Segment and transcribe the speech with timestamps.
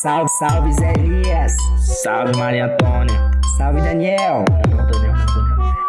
[0.00, 1.56] Salve, salve Zé Elias.
[2.02, 3.30] Salve Maria Antônia.
[3.56, 4.44] Salve Daniel.
[4.48, 5.14] Não, não, Daniel.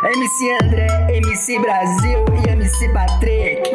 [0.03, 3.71] MC André, MC Brasil e MC Patrick.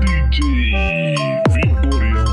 [0.00, 1.16] DJ
[1.50, 2.30] Vitoriano.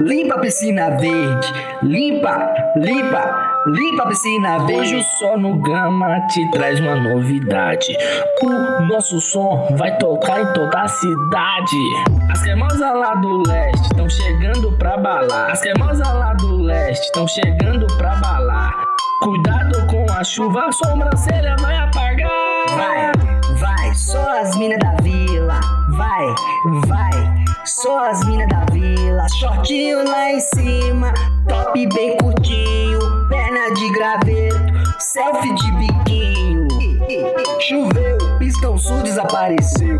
[0.00, 1.48] Limpa a piscina verde.
[1.82, 4.96] Limpa, limpa, limpa a piscina Hoje verde.
[4.96, 7.96] o Só no Gama te traz uma novidade.
[8.42, 11.76] O nosso som vai tocar em toda a cidade.
[12.30, 15.50] As cremosas lá do leste estão chegando pra balar.
[15.50, 18.84] As cremosas lá do leste estão chegando pra balar.
[19.22, 22.30] Cuidado com a chuva, a sobrancelha vai apagar.
[22.70, 23.12] Vai,
[23.56, 25.60] vai, só as minas da vila.
[25.90, 26.34] Vai,
[26.88, 29.24] vai, só as minas da vila.
[29.38, 30.81] Shortinho lá em cima,
[35.12, 36.68] selfie de biquinho.
[37.60, 39.98] Choveu, pistão sul desapareceu.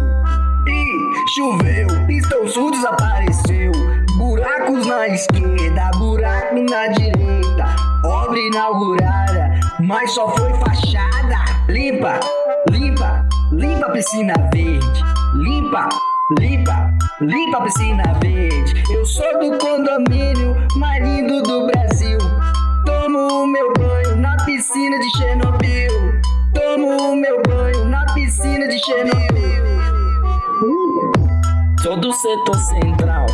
[0.67, 3.73] Ih, choveu, pistão sul desapareceu.
[4.17, 7.77] Buracos na esquerda, buraco na direita.
[8.05, 11.45] Obra inaugurada, mas só foi fachada.
[11.69, 12.19] Limpa,
[12.71, 15.05] limpa, limpa a piscina verde.
[15.35, 15.91] Limpa,
[16.39, 18.83] limpa, limpa a piscina verde.
[18.91, 22.19] Eu sou do condomínio mais lindo do Brasil.
[23.13, 25.93] Tomo meu banho na piscina de Chernobyl.
[26.55, 29.65] Tomo meu banho na piscina de Chernobyl.
[31.83, 33.27] Sou do setor central,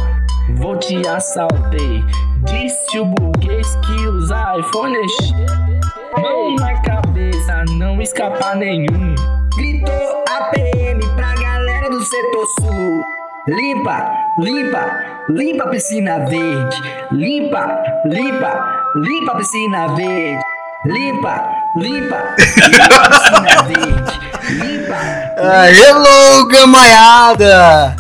[0.57, 2.03] vou te assaltei.
[2.45, 9.15] Disse o burguês que usa iPhone é che- Mão na cabeça, não escapa nenhum.
[9.57, 13.05] Gritou APM pra galera do setor sul.
[13.47, 16.83] Limpa, limpa, limpa a piscina verde.
[17.13, 20.43] Limpa, limpa, limpa a piscina verde.
[20.87, 21.45] Limpa,
[21.77, 22.35] limpa,
[22.69, 24.19] limpa a piscina verde.
[24.51, 24.95] Limpa,
[25.41, 27.97] Ah, hello, gamaiada!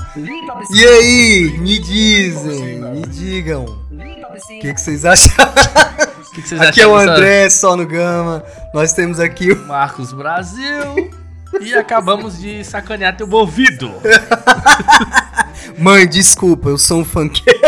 [0.71, 5.53] E aí, me dizem, me digam, o que, que vocês acharam?
[5.53, 8.45] O que, que vocês Aqui é o acham dessa- André, só no Gama.
[8.73, 9.67] Nós temos aqui o.
[9.67, 11.11] Marcos Brasil.
[11.61, 13.93] E acabamos de sacanear teu ouvido.
[15.79, 17.59] Mãe, desculpa, eu sou um funkeiro.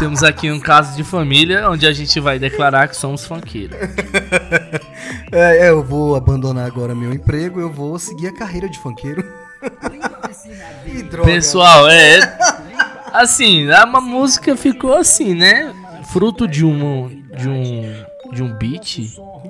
[0.00, 3.76] Temos aqui um caso de família onde a gente vai declarar que somos funkeiros.
[5.32, 9.24] É, é, eu vou abandonar agora meu emprego, eu vou seguir a carreira de funkeiro.
[10.84, 11.30] Que droga.
[11.30, 12.18] Pessoal, é.
[13.12, 15.72] Assim, a uma música ficou assim, né?
[16.12, 17.08] Fruto de um.
[17.36, 18.04] De um.
[18.32, 18.98] De um beat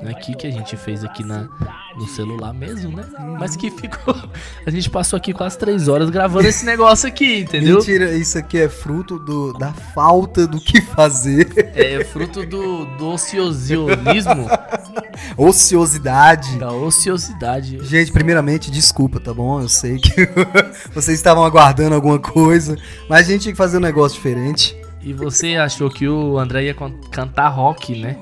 [0.09, 1.49] aqui que a gente fez aqui na,
[1.97, 3.05] no celular mesmo, né?
[3.39, 4.15] Mas que ficou.
[4.67, 7.77] A gente passou aqui quase três horas gravando esse negócio aqui, entendeu?
[7.77, 11.73] Mentira, isso aqui é fruto do, da falta do que fazer.
[11.75, 14.49] É fruto do, do ociosionismo,
[15.37, 16.59] Ociosidade.
[16.59, 17.79] da ociosidade.
[17.85, 19.61] Gente, primeiramente, desculpa, tá bom?
[19.61, 20.11] Eu sei que
[20.95, 22.77] vocês estavam aguardando alguma coisa,
[23.09, 24.80] mas a gente tinha que fazer um negócio diferente.
[25.03, 28.17] E você achou que o André ia can- cantar rock, né?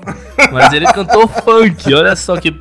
[0.51, 1.93] Mas ele cantou funk.
[1.93, 2.51] Olha só que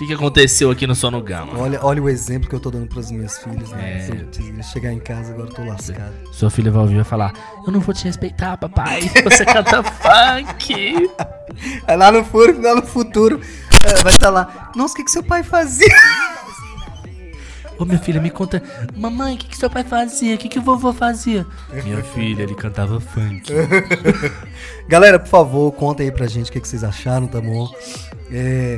[0.00, 1.58] que, que aconteceu aqui no Sono Gama.
[1.58, 3.98] Olha, olha o exemplo que eu tô dando pras minhas filhas, né?
[3.98, 4.00] É.
[4.00, 6.14] Se eu chegar em casa agora eu tô lascado.
[6.32, 7.34] Sua filha vai ouvir e vai falar:
[7.66, 9.02] Eu não vou te respeitar, papai.
[9.22, 11.10] Você canta funk.
[11.86, 13.40] Aí lá no futuro, lá no futuro
[13.84, 14.70] é, vai estar lá.
[14.74, 15.86] Nossa, o que, que seu pai fazia?
[17.80, 18.62] Ô minha filha, me conta,
[18.94, 20.34] mamãe, o que, que seu pai fazia?
[20.34, 21.46] O que, que o vovô fazia?
[21.82, 23.50] Minha filha, ele cantava funk.
[24.86, 27.68] Galera, por favor, conta aí pra gente o que, que vocês acharam, tá bom?
[28.30, 28.76] É,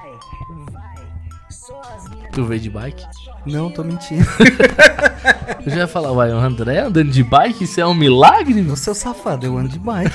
[2.36, 3.02] Tu veio de bike?
[3.46, 4.26] Não, tô mentindo.
[5.64, 7.64] Eu já ia falar, uai, o André andando de bike?
[7.64, 8.60] Isso é um milagre?
[8.70, 10.14] Ô, seu safado, eu ando de bike.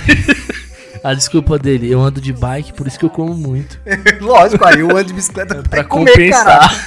[1.03, 3.79] A desculpa dele, eu ando de bike, por isso que eu como muito.
[4.21, 6.45] Lógico, aí eu ando de bicicleta pra, Pra comer, compensar.
[6.45, 6.79] caralho.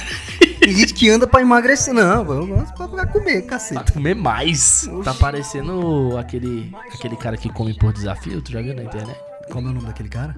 [0.61, 1.93] Tem gente que anda pra emagrecer.
[1.93, 3.91] Não, eu gosto pra, pra comer, Pra caceta.
[3.91, 4.89] comer mais.
[5.03, 9.19] Tá parecendo aquele, aquele cara que come por desafio, tu já viu na internet?
[9.51, 10.35] Como é o nome daquele cara?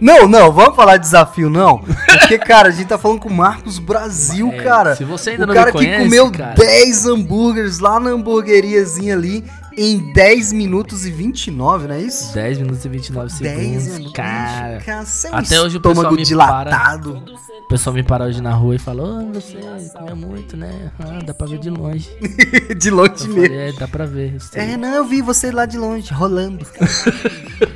[0.00, 1.78] Não, não, vamos falar de desafio, não.
[1.78, 4.96] Porque, cara, a gente tá falando com o Marcos Brasil, É, cara.
[4.96, 6.54] se você ainda o não cara me conhece, que comeu cara.
[6.54, 9.44] 10 hambúrgueres lá na hamburgueriazinha ali
[9.78, 12.32] em 10 minutos e 29, não é isso?
[12.34, 13.86] 10 minutos e 29 10 segundos.
[13.86, 14.12] hambúrgueres.
[14.12, 17.22] Cara, Cara, é um até hoje o pessoal me dilatado.
[17.64, 19.56] o pessoal me parou hoje na rua e falou: Ô, você
[19.98, 20.90] comeu muito, né?
[20.98, 22.08] Ah, dá pra ver de longe.
[22.78, 23.42] de longe Eu mesmo.
[23.42, 24.34] falei, é, dá pra ver.
[24.34, 26.64] eu sei." É, não, eu vi você lá de longe, rolando.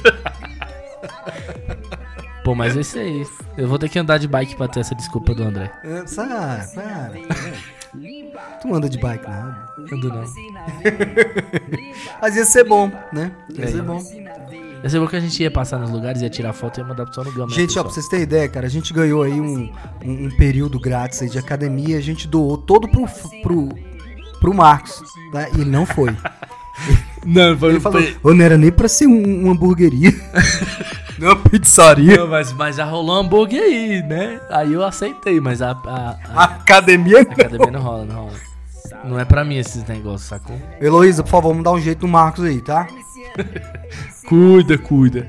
[2.44, 3.26] Pô, mas é isso aí.
[3.56, 5.70] Eu vou ter que andar de bike pra ter essa desculpa do André.
[5.84, 7.12] Ah, Para, para.
[8.62, 9.54] Tu anda de bike, não?
[9.92, 10.24] Ando não.
[12.22, 13.30] Mas ia ser bom, né?
[13.50, 13.68] Ia É.
[13.68, 14.00] ser bom.
[14.82, 17.04] Eu sei que a gente ia passar nos lugares, ia tirar foto e ia mandar
[17.04, 17.48] pro só no Gama.
[17.48, 19.70] né, Gente, ó, pra vocês terem ideia, cara, a gente ganhou aí um,
[20.02, 23.04] um, um período grátis aí de academia, a gente doou todo pro,
[23.42, 23.68] pro,
[24.40, 25.50] pro Marcos, tá?
[25.50, 26.16] E ele não foi.
[27.24, 30.12] Não, foi, Ele falou, "Ô, não era nem pra ser um, uma hamburgueria.
[31.18, 32.16] não uma pizzaria.
[32.16, 34.40] Não, mas, mas já rolou um hambúrguer aí, né?
[34.50, 37.32] Aí eu aceitei, mas a, a, a Academia não.
[37.32, 38.50] academia não rola, não rola.
[39.04, 40.56] Não é pra mim esses negócios, sacou?
[40.80, 42.86] Heloísa, por favor, vamos dar um jeito no Marcos aí, tá?
[44.26, 45.26] Cuida, cuida.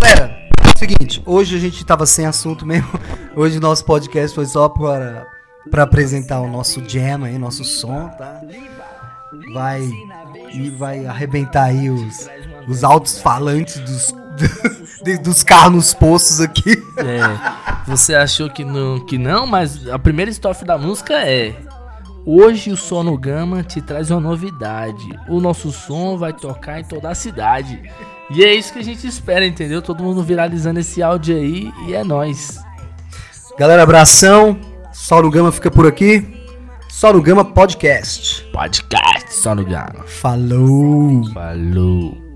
[0.00, 0.36] Galera,
[0.76, 2.88] seguinte, hoje a gente tava sem assunto mesmo.
[3.34, 5.26] Hoje o nosso podcast foi só para,
[5.70, 8.40] para apresentar o nosso jam aí, nosso som, tá?
[9.52, 9.90] Vai
[10.52, 12.28] e vai arrebentar aí os,
[12.68, 14.14] os altos falantes dos,
[15.22, 16.72] dos carros nos postos aqui.
[16.98, 21.56] É, você achou que não, que não, mas a primeira estrofe da música é
[22.24, 25.08] Hoje o Sono Gama te traz uma novidade.
[25.28, 27.82] O nosso som vai tocar em toda a cidade.
[28.30, 29.82] E é isso que a gente espera, entendeu?
[29.82, 32.60] Todo mundo viralizando esse áudio aí e é nóis.
[33.58, 34.56] Galera, abração.
[35.10, 36.41] No Gama fica por aqui.
[36.92, 38.44] Só no Gama Podcast.
[38.52, 40.04] Podcast Sono Gama.
[40.06, 41.24] Falou!
[41.32, 42.31] Falou.